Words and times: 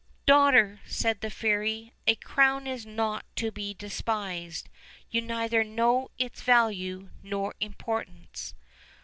"Daughter," 0.25 0.79
said 0.87 1.21
the 1.21 1.29
fairy, 1.29 1.93
"a 2.07 2.15
crown 2.15 2.65
is 2.65 2.87
not 2.87 3.23
to 3.35 3.51
be 3.51 3.75
despised; 3.75 4.67
you 5.11 5.21
neither 5.21 5.63
know 5.63 6.09
its 6.17 6.41
value 6.41 7.09
nor 7.21 7.53
importance." 7.59 8.55